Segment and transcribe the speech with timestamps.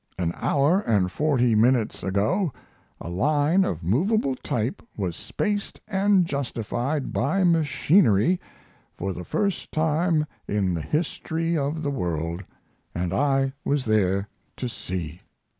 [0.17, 2.51] An hour and forty minutes ago
[2.99, 8.41] a line of movable type was spaced and justified by machinery
[8.95, 12.43] for the first time in the history of the world.
[12.95, 14.27] And I was there
[14.57, 15.21] to see.